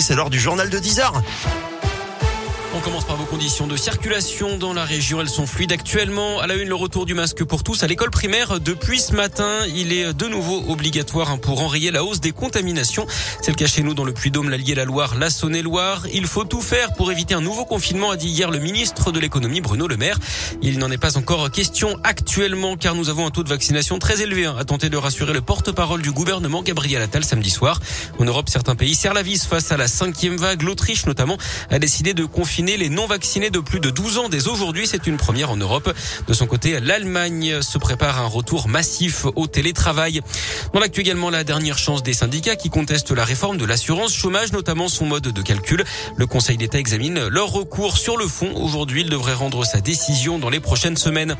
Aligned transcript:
C'est 0.00 0.14
l'heure 0.14 0.30
du 0.30 0.40
journal 0.40 0.70
de 0.70 0.78
10 0.78 1.00
heures. 1.00 1.22
On 2.74 2.80
commence 2.80 3.04
par 3.04 3.16
vos 3.16 3.26
conditions 3.26 3.66
de 3.66 3.76
circulation 3.76 4.56
dans 4.56 4.72
la 4.72 4.86
région. 4.86 5.20
Elles 5.20 5.28
sont 5.28 5.46
fluides 5.46 5.72
actuellement. 5.72 6.40
À 6.40 6.46
la 6.46 6.54
une, 6.54 6.68
le 6.68 6.74
retour 6.74 7.04
du 7.04 7.12
masque 7.12 7.44
pour 7.44 7.62
tous 7.62 7.82
à 7.82 7.86
l'école 7.86 8.10
primaire. 8.10 8.60
Depuis 8.60 8.98
ce 8.98 9.12
matin, 9.12 9.58
il 9.74 9.92
est 9.92 10.14
de 10.14 10.26
nouveau 10.26 10.64
obligatoire 10.70 11.38
pour 11.38 11.60
enrayer 11.60 11.90
la 11.90 12.02
hausse 12.02 12.20
des 12.20 12.32
contaminations. 12.32 13.06
C'est 13.42 13.50
le 13.50 13.56
cas 13.56 13.66
chez 13.66 13.82
nous 13.82 13.92
dans 13.92 14.04
le 14.04 14.14
Puy-Dôme, 14.14 14.48
l'Allier, 14.48 14.74
la 14.74 14.86
Loire, 14.86 15.16
la 15.18 15.28
Saône-et-Loire. 15.28 16.06
Il 16.14 16.26
faut 16.26 16.44
tout 16.44 16.62
faire 16.62 16.94
pour 16.94 17.12
éviter 17.12 17.34
un 17.34 17.42
nouveau 17.42 17.66
confinement, 17.66 18.10
a 18.10 18.16
dit 18.16 18.28
hier 18.28 18.50
le 18.50 18.58
ministre 18.58 19.12
de 19.12 19.20
l'économie 19.20 19.60
Bruno 19.60 19.86
Le 19.86 19.98
Maire. 19.98 20.18
Il 20.62 20.78
n'en 20.78 20.90
est 20.90 20.96
pas 20.96 21.18
encore 21.18 21.50
question 21.50 21.98
actuellement 22.04 22.78
car 22.78 22.94
nous 22.94 23.10
avons 23.10 23.26
un 23.26 23.30
taux 23.30 23.42
de 23.42 23.50
vaccination 23.50 23.98
très 23.98 24.22
élevé, 24.22 24.46
hein, 24.46 24.56
a 24.58 24.64
tenté 24.64 24.88
de 24.88 24.96
rassurer 24.96 25.34
le 25.34 25.42
porte-parole 25.42 26.00
du 26.00 26.10
gouvernement 26.10 26.62
Gabriel 26.62 27.02
Attal 27.02 27.22
samedi 27.22 27.50
soir. 27.50 27.80
En 28.18 28.24
Europe, 28.24 28.48
certains 28.48 28.76
pays 28.76 28.94
serrent 28.94 29.12
la 29.12 29.22
vis 29.22 29.44
face 29.44 29.72
à 29.72 29.76
la 29.76 29.88
cinquième 29.88 30.38
vague. 30.38 30.62
L'Autriche 30.62 31.04
notamment 31.04 31.36
a 31.68 31.78
décidé 31.78 32.14
de 32.14 32.24
confiner 32.24 32.61
les 32.62 32.88
non 32.88 33.06
vaccinés 33.06 33.50
de 33.50 33.58
plus 33.58 33.80
de 33.80 33.90
12 33.90 34.18
ans 34.18 34.28
dès 34.28 34.46
aujourd'hui. 34.46 34.86
C'est 34.86 35.06
une 35.08 35.16
première 35.16 35.50
en 35.50 35.56
Europe. 35.56 35.92
De 36.28 36.32
son 36.32 36.46
côté, 36.46 36.78
l'Allemagne 36.78 37.60
se 37.60 37.76
prépare 37.76 38.18
à 38.18 38.22
un 38.22 38.26
retour 38.26 38.68
massif 38.68 39.26
au 39.34 39.48
télétravail. 39.48 40.20
Dans 40.72 40.78
l'actu 40.78 41.00
également, 41.00 41.28
la 41.28 41.42
dernière 41.42 41.76
chance 41.76 42.04
des 42.04 42.12
syndicats 42.12 42.54
qui 42.54 42.70
contestent 42.70 43.10
la 43.10 43.24
réforme 43.24 43.58
de 43.58 43.64
l'assurance 43.64 44.14
chômage, 44.14 44.52
notamment 44.52 44.88
son 44.88 45.06
mode 45.06 45.24
de 45.24 45.42
calcul. 45.42 45.84
Le 46.16 46.26
Conseil 46.26 46.56
d'État 46.56 46.78
examine 46.78 47.26
leur 47.26 47.48
recours 47.48 47.98
sur 47.98 48.16
le 48.16 48.28
fond. 48.28 48.52
Aujourd'hui, 48.54 49.00
il 49.00 49.10
devrait 49.10 49.34
rendre 49.34 49.64
sa 49.64 49.80
décision 49.80 50.38
dans 50.38 50.50
les 50.50 50.60
prochaines 50.60 50.96
semaines. 50.96 51.34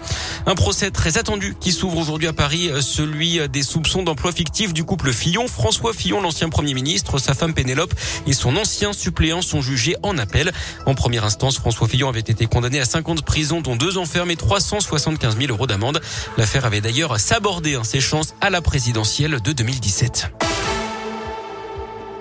Un 0.47 0.57
procès 0.57 0.91
très 0.91 1.19
attendu 1.19 1.55
qui 1.61 1.70
s'ouvre 1.70 1.98
aujourd'hui 1.98 2.27
à 2.27 2.33
Paris, 2.33 2.70
celui 2.81 3.48
des 3.48 3.62
soupçons 3.62 4.03
d'emploi 4.03 4.33
fictif 4.33 4.75
du 4.75 4.83
couple 4.83 5.12
Fillon. 5.12 5.47
François 5.47 5.93
Fillon, 5.93 6.20
l'ancien 6.20 6.48
Premier 6.48 6.75
ministre, 6.75 7.19
sa 7.19 7.34
femme 7.34 7.55
Pénélope 7.55 7.95
et 8.27 8.33
son 8.33 8.57
ancien 8.57 8.93
suppléant 8.93 9.41
sont 9.41 9.62
jugés 9.62 9.95
en 10.03 10.19
appel. 10.19 10.53
En 10.87 10.95
première 11.12 11.27
instance, 11.27 11.59
François 11.59 11.89
Fillon 11.89 12.09
avait 12.09 12.21
été 12.21 12.47
condamné 12.47 12.81
à 12.81 12.86
50 12.86 13.19
ans 13.19 13.23
prison, 13.23 13.61
dont 13.61 13.77
deux 13.77 13.98
ans 13.98 14.05
et 14.31 14.36
375 14.36 15.36
000 15.36 15.53
euros 15.53 15.67
d'amende. 15.67 16.00
L'affaire 16.39 16.64
avait 16.64 16.81
d'ailleurs 16.81 17.20
sabordé 17.20 17.75
hein, 17.75 17.84
ses 17.84 18.00
chances 18.00 18.34
à 18.41 18.48
la 18.48 18.62
présidentielle 18.62 19.42
de 19.42 19.53
2017 19.53 20.33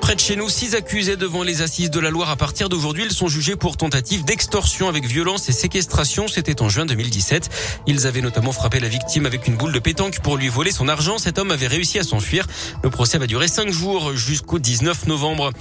Près 0.02 0.16
de 0.16 0.20
chez 0.20 0.36
nous, 0.36 0.50
six 0.50 0.76
accusés 0.76 1.16
devant 1.16 1.44
les 1.44 1.62
assises 1.62 1.90
de 1.90 2.02
la 2.02 2.10
Loire 2.10 2.30
à 2.32 2.36
partir 2.36 2.68
d'aujourd'hui. 2.68 3.06
Ils 3.06 3.14
sont 3.14 3.30
jugés 3.30 3.56
pour 3.56 3.78
tentative 3.78 4.26
d'extorsion 4.26 4.90
avec 4.90 5.06
violence 5.06 5.48
et 5.48 5.54
séquestration. 5.54 6.28
C'était 6.28 6.62
en 6.62 6.68
juin 6.68 6.86
2017. 6.86 7.50
Ils 7.88 8.08
avaient 8.08 8.20
notamment 8.20 8.52
frappé 8.52 8.82
la 8.82 8.90
victime 8.90 9.26
avec 9.26 9.48
une 9.48 9.56
boule 9.56 9.72
de 9.72 9.80
pétanque 9.80 10.20
pour 10.20 10.36
lui 10.36 10.50
voler 10.50 10.72
son 10.72 10.90
argent. 10.90 11.18
Cet 11.18 11.40
homme 11.40 11.52
avait 11.52 11.68
réussi 11.68 11.98
à 11.98 12.04
s'enfuir. 12.04 12.46
Le 12.84 12.90
procès 12.90 13.20
va 13.20 13.28
durer 13.28 13.48
cinq 13.48 13.72
jours 13.72 14.14
jusqu'au 14.18 14.60
19 14.60 15.08
novembre. 15.08 15.52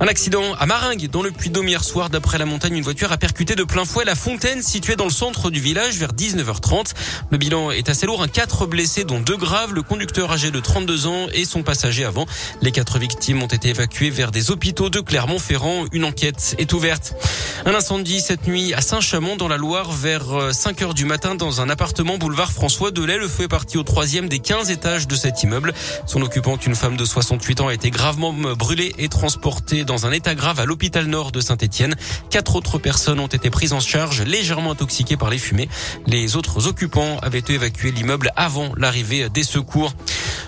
Un 0.00 0.06
accident 0.06 0.54
à 0.54 0.64
Maringue, 0.66 1.08
dans 1.10 1.22
le 1.22 1.32
Puy-Dôme 1.32 1.66
hier 1.66 1.82
soir. 1.82 2.08
D'après 2.08 2.38
la 2.38 2.44
montagne, 2.44 2.76
une 2.76 2.84
voiture 2.84 3.10
a 3.10 3.16
percuté 3.16 3.56
de 3.56 3.64
plein 3.64 3.84
fouet 3.84 4.04
la 4.04 4.14
fontaine 4.14 4.62
située 4.62 4.94
dans 4.94 5.06
le 5.06 5.10
centre 5.10 5.50
du 5.50 5.58
village 5.58 5.96
vers 5.96 6.12
19h30. 6.12 6.92
Le 7.32 7.36
bilan 7.36 7.72
est 7.72 7.88
assez 7.88 8.06
lourd. 8.06 8.22
Un 8.22 8.28
quatre 8.28 8.66
blessés, 8.66 9.02
dont 9.02 9.18
deux 9.18 9.36
graves. 9.36 9.74
Le 9.74 9.82
conducteur 9.82 10.30
âgé 10.30 10.52
de 10.52 10.60
32 10.60 11.08
ans 11.08 11.26
et 11.34 11.44
son 11.44 11.64
passager 11.64 12.04
avant. 12.04 12.26
Les 12.62 12.70
quatre 12.70 13.00
victimes 13.00 13.42
ont 13.42 13.48
été 13.48 13.70
évacuées 13.70 14.10
vers 14.10 14.30
des 14.30 14.52
hôpitaux 14.52 14.88
de 14.88 15.00
Clermont-Ferrand. 15.00 15.86
Une 15.90 16.04
enquête 16.04 16.54
est 16.58 16.72
ouverte. 16.72 17.14
Un 17.66 17.74
incendie 17.74 18.20
cette 18.20 18.46
nuit 18.46 18.74
à 18.74 18.80
Saint-Chamond 18.80 19.34
dans 19.34 19.48
la 19.48 19.56
Loire 19.56 19.90
vers 19.90 20.54
5 20.54 20.80
euh, 20.80 20.92
du 20.92 21.06
matin 21.06 21.34
dans 21.34 21.60
un 21.60 21.68
appartement 21.68 22.18
boulevard 22.18 22.52
François 22.52 22.92
Delay. 22.92 23.18
Le 23.18 23.26
feu 23.26 23.44
est 23.44 23.48
parti 23.48 23.76
au 23.76 23.82
troisième 23.82 24.28
des 24.28 24.38
15 24.38 24.70
étages 24.70 25.08
de 25.08 25.16
cet 25.16 25.42
immeuble. 25.42 25.74
Son 26.06 26.22
occupante, 26.22 26.66
une 26.66 26.76
femme 26.76 26.96
de 26.96 27.04
68 27.04 27.60
ans, 27.62 27.66
a 27.66 27.74
été 27.74 27.90
gravement 27.90 28.32
brûlée 28.32 28.94
et 28.98 29.08
transportée 29.08 29.84
dans 29.88 30.06
un 30.06 30.12
état 30.12 30.34
grave 30.34 30.60
à 30.60 30.66
l'hôpital 30.66 31.06
nord 31.06 31.32
de 31.32 31.40
Saint-Etienne. 31.40 31.96
Quatre 32.28 32.56
autres 32.56 32.78
personnes 32.78 33.18
ont 33.20 33.26
été 33.26 33.48
prises 33.48 33.72
en 33.72 33.80
charge, 33.80 34.20
légèrement 34.20 34.72
intoxiquées 34.72 35.16
par 35.16 35.30
les 35.30 35.38
fumées. 35.38 35.68
Les 36.06 36.36
autres 36.36 36.68
occupants 36.68 37.16
avaient 37.22 37.42
évacué 37.48 37.90
l'immeuble 37.90 38.30
avant 38.36 38.72
l'arrivée 38.76 39.30
des 39.30 39.42
secours. 39.42 39.94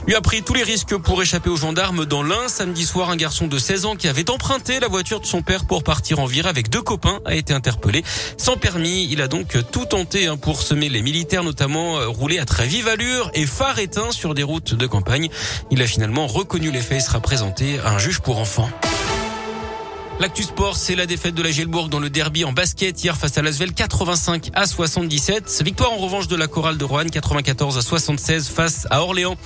Lui 0.07 0.15
a 0.15 0.21
pris 0.21 0.43
tous 0.43 0.53
les 0.53 0.63
risques 0.63 0.97
pour 0.97 1.23
échapper 1.23 1.49
aux 1.49 1.57
gendarmes 1.57 2.05
dans 2.05 2.23
l'Ain. 2.23 2.49
Samedi 2.49 2.85
soir, 2.85 3.09
un 3.09 3.17
garçon 3.17 3.47
de 3.47 3.59
16 3.59 3.87
ans 3.87 3.97
qui 3.97 4.09
avait 4.09 4.31
emprunté 4.31 4.79
la 4.79 4.89
voiture 4.89 5.21
de 5.21 5.27
son 5.27 5.41
père 5.41 5.65
pour 5.65 5.85
partir 5.85 6.19
en 6.19 6.27
virée 6.27 6.51
avec 6.51 6.69
deux 6.69 6.83
copains 6.83 7.21
a 7.25 7.35
été 7.35 7.55
interpellé. 7.55 8.05
Sans 8.37 8.59
permis, 8.59 9.09
il 9.11 9.23
a 9.23 9.29
donc 9.29 9.57
tout 9.73 9.87
tenté 9.87 10.27
hein, 10.27 10.37
pour 10.37 10.61
semer 10.61 10.91
les 10.91 11.01
militaires, 11.01 11.45
notamment 11.45 11.99
euh, 11.99 12.09
rouler 12.09 12.39
à 12.39 12.45
très 12.45 12.67
vive 12.67 12.89
allure 12.89 13.31
et 13.33 13.47
phare 13.47 13.79
éteint 13.79 14.13
sur 14.13 14.35
des 14.35 14.43
routes 14.43 14.75
de 14.75 14.87
campagne. 14.87 15.31
Il 15.71 15.81
a 15.81 15.87
finalement 15.87 16.27
reconnu 16.27 16.71
les 16.71 16.83
faits 16.83 16.99
et 16.99 17.01
sera 17.01 17.21
présenté 17.21 17.79
à 17.81 17.93
un 17.93 17.99
juge 17.99 18.21
pour 18.21 18.39
enfants. 18.39 18.69
L'actu 20.21 20.43
sport, 20.43 20.77
c'est 20.77 20.97
la 20.97 21.07
défaite 21.07 21.35
de 21.35 21.43
la 21.43 21.51
Gelbourg 21.51 21.89
dans 21.89 21.99
le 21.99 22.11
derby 22.11 22.45
en 22.45 22.53
basket 22.53 23.03
hier 23.03 23.17
face 23.17 23.39
à 23.39 23.43
l'Asvel 23.43 23.73
85 23.73 24.51
à 24.53 24.67
77. 24.67 25.63
Victoire 25.65 25.95
en 25.95 25.97
revanche 25.97 26.29
de 26.29 26.37
la 26.37 26.47
chorale 26.47 26.77
de 26.77 26.85
Roanne 26.85 27.11
94 27.11 27.79
à 27.79 27.81
76 27.81 28.49
face 28.49 28.87
à 28.91 29.03
Orléans. 29.03 29.37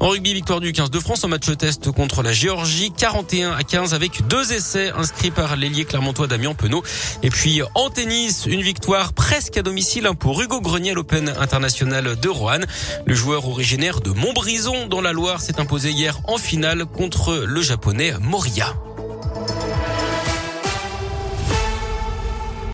En 0.00 0.08
rugby, 0.08 0.34
victoire 0.34 0.58
du 0.58 0.72
15 0.72 0.90
de 0.90 0.98
France 0.98 1.22
en 1.22 1.28
match 1.28 1.56
test 1.56 1.92
contre 1.92 2.24
la 2.24 2.32
Géorgie 2.32 2.90
41 2.90 3.52
à 3.52 3.62
15 3.62 3.94
avec 3.94 4.26
deux 4.26 4.52
essais 4.52 4.90
inscrits 4.96 5.30
par 5.30 5.54
l'ailier 5.54 5.84
clermontois 5.84 6.26
Damien 6.26 6.52
Penaud. 6.54 6.82
Et 7.22 7.30
puis 7.30 7.62
en 7.76 7.88
tennis, 7.90 8.46
une 8.46 8.62
victoire 8.62 9.12
presque 9.12 9.56
à 9.56 9.62
domicile 9.62 10.10
pour 10.18 10.42
Hugo 10.42 10.60
Grenier 10.60 10.90
à 10.90 10.94
l'Open 10.94 11.32
international 11.38 12.18
de 12.18 12.28
Roanne. 12.28 12.66
Le 13.06 13.14
joueur 13.14 13.48
originaire 13.48 14.00
de 14.00 14.10
Montbrison 14.10 14.88
dans 14.88 15.00
la 15.00 15.12
Loire 15.12 15.40
s'est 15.40 15.60
imposé 15.60 15.92
hier 15.92 16.18
en 16.26 16.38
finale 16.38 16.86
contre 16.86 17.36
le 17.46 17.62
japonais 17.62 18.14
Moria. 18.20 18.74